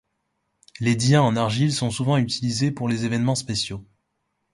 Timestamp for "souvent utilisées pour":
1.91-2.89